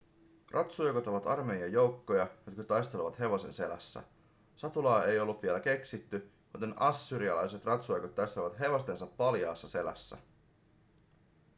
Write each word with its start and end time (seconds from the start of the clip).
ratsujoukot 0.51 1.07
ovat 1.07 1.27
armeijan 1.27 1.71
joukkoja 1.71 2.29
jotka 2.47 2.63
taistelevat 2.63 3.19
hevosen 3.19 3.53
selässä 3.53 4.03
satulaa 4.55 5.05
ei 5.05 5.19
ollut 5.19 5.41
vielä 5.43 5.59
keksitty 5.59 6.31
joten 6.53 6.73
assyrialaiset 6.81 7.65
ratsujoukot 7.65 8.15
taistelivat 8.15 8.59
hevostensa 8.59 9.07
paljaassa 9.07 9.67
selässä 9.69 10.17